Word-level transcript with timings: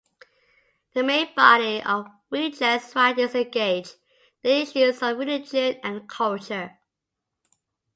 The 0.95 1.03
main 1.03 1.27
body 1.35 1.79
of 1.83 2.07
Weigel's 2.31 2.95
writings 2.95 3.35
engage 3.35 3.91
the 4.41 4.61
issues 4.61 5.03
of 5.03 5.19
religion 5.19 5.79
and 5.83 6.09
culture. 6.09 6.79